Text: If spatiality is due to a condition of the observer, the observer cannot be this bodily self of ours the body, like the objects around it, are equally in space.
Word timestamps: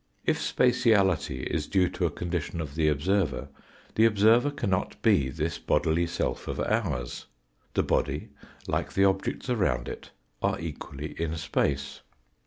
If 0.25 0.39
spatiality 0.39 1.43
is 1.43 1.67
due 1.67 1.87
to 1.89 2.07
a 2.07 2.09
condition 2.09 2.59
of 2.59 2.73
the 2.73 2.87
observer, 2.87 3.49
the 3.93 4.05
observer 4.05 4.49
cannot 4.49 4.99
be 5.03 5.29
this 5.29 5.59
bodily 5.59 6.07
self 6.07 6.47
of 6.47 6.59
ours 6.59 7.27
the 7.75 7.83
body, 7.83 8.29
like 8.67 8.93
the 8.93 9.05
objects 9.05 9.47
around 9.47 9.87
it, 9.87 10.09
are 10.41 10.59
equally 10.59 11.11
in 11.21 11.37
space. 11.37 12.01